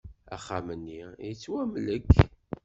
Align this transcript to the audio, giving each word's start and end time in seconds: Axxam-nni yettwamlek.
Axxam-nni 0.35 1.01
yettwamlek. 1.27 2.11